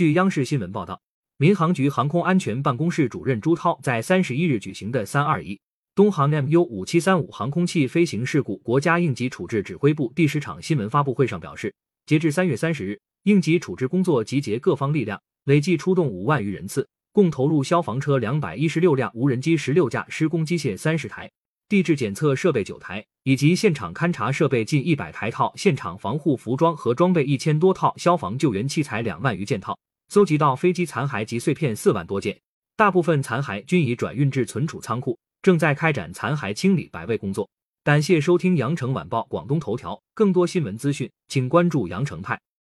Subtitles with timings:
[0.00, 0.98] 据央视新闻报道，
[1.36, 5.60] 民航局航空安全办公室主任朱涛在三十一日举行的“三二一”
[5.94, 11.74] 东航 MU 五七三五航空器飞行事故国家应急处置指挥部第十场新闻发布会上表示，
[12.06, 21.30] 截至三月三十日，应急处置工作集结各方力量，累计出动五万余人次，共投入消防车两百一十六辆、无人机十六架、施工机械三十台。
[21.68, 29.78] 地质检测设备九台，以及现场勘查设备近一百台套，现场防护服装和装备一千多套，消防救援器材两万余件套，
[30.10, 32.36] 搜集到飞机残骸及碎片四万多件，
[32.76, 37.48] 大部分残骸均已转运至存储仓库，正在开展残骸清理摆位工作。
[37.84, 42.36] 感谢收听羊城晚报广东头条，更多新闻资讯，请关注羊城派。